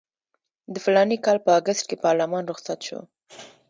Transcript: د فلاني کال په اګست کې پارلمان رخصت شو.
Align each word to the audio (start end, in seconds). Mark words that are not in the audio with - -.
د 0.73 0.75
فلاني 0.83 1.17
کال 1.25 1.37
په 1.45 1.51
اګست 1.59 1.83
کې 1.89 2.01
پارلمان 2.05 2.43
رخصت 2.51 2.79
شو. 2.87 2.99